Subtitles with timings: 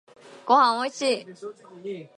[0.47, 1.25] ごはんおいしい